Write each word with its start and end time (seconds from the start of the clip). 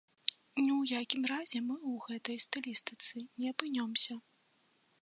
Ні 0.61 0.69
ў 0.79 0.99
якім 1.01 1.21
разе 1.31 1.59
мы 1.67 1.75
ў 1.89 2.07
гэтай 2.07 2.37
стылістыцы 2.47 3.15
не 3.45 3.57
апынёмся. 3.57 4.13